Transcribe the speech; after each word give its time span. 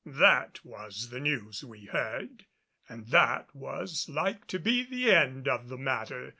That 0.03 0.65
was 0.65 1.11
the 1.11 1.19
news 1.19 1.63
we 1.63 1.85
heard, 1.85 2.45
and 2.89 3.05
that 3.09 3.53
was 3.53 4.09
like 4.09 4.47
to 4.47 4.57
be 4.57 4.83
the 4.83 5.11
end 5.11 5.47
of 5.47 5.67
the 5.69 5.77
matter. 5.77 6.29